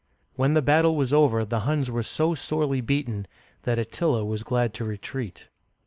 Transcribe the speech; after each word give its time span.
When 0.35 0.55
the 0.55 0.63
battle 0.63 0.95
was 0.95 1.13
over, 1.13 1.45
the 1.45 1.59
Huns 1.59 1.91
were 1.91 2.01
so 2.01 2.33
sorely 2.33 2.81
beaten 2.81 3.27
that 3.65 3.77
Attila 3.77 4.25
was 4.25 4.41
glad 4.41 4.73
to 4.73 4.83
retreat. 4.83 5.47